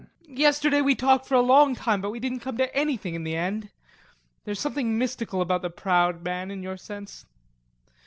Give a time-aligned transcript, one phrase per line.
[0.27, 3.35] Yesterday we talked for a long time but we didn't come to anything in the
[3.35, 3.69] end.
[4.45, 7.27] There's something mystical about the proud man, in your sense.